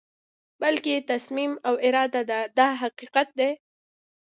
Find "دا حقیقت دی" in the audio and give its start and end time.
2.57-3.51